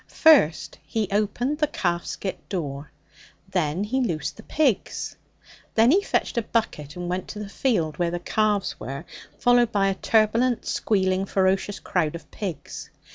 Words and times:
First 0.07 0.79
he 0.83 1.07
opened 1.11 1.59
the 1.59 1.67
calfskit 1.67 2.49
door; 2.49 2.89
then 3.51 3.83
he 3.83 4.01
loosed 4.01 4.35
the 4.35 4.41
pigs; 4.41 5.15
then 5.75 5.91
he 5.91 6.01
fetched 6.01 6.39
a 6.39 6.41
bucket 6.41 6.95
and 6.95 7.07
went 7.07 7.27
to 7.27 7.37
the 7.39 7.47
field 7.47 7.99
where 7.99 8.09
the 8.09 8.17
calves 8.17 8.79
were, 8.79 9.05
followed 9.37 9.71
by 9.71 9.89
a 9.89 9.93
turbulent, 9.93 10.65
squealing, 10.65 11.27
ferocious 11.27 11.79
crowd 11.79 12.15
of 12.15 12.31
pigs. 12.31 12.89